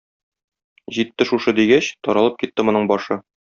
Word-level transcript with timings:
Җитте 0.99 1.27
шушы 1.33 1.55
дигәч, 1.61 1.91
таралып 2.09 2.41
китте 2.43 2.67
моның 2.71 2.93
башы. 2.95 3.21